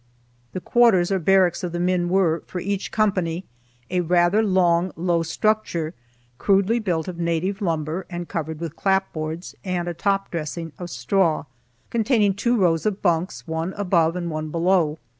The 0.53 0.59
quarters 0.61 1.11
or 1.11 1.19
barracks 1.19 1.63
of 1.63 1.73
the 1.73 1.79
men 1.79 2.09
were, 2.09 2.41
for 2.47 2.59
each 2.59 2.91
company, 2.91 3.45
a 3.91 4.01
rather 4.01 4.41
long, 4.41 4.91
low 4.95 5.21
structure, 5.21 5.93
crudely 6.39 6.79
built 6.79 7.07
of 7.07 7.19
native 7.19 7.61
lumber 7.61 8.07
and 8.09 8.27
covered 8.27 8.59
with 8.59 8.75
clapboards 8.75 9.53
and 9.63 9.87
a 9.87 9.93
top 9.93 10.31
dressing 10.31 10.71
of 10.79 10.89
straw, 10.89 11.45
containing 11.91 12.33
two 12.33 12.57
rows 12.57 12.87
of 12.87 13.03
bunks, 13.03 13.45
one 13.47 13.73
above 13.73 14.15
and 14.15 14.31
one 14.31 14.49
below. 14.49 14.97